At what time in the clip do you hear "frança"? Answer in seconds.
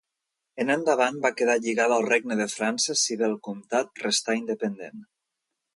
2.55-2.97